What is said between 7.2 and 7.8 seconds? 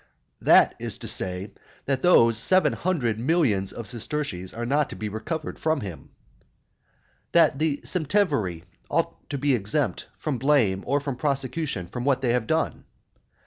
"That the